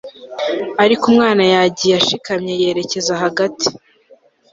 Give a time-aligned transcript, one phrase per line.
[0.83, 3.67] ariko umwana yagiye ashikamye yerekeza hagati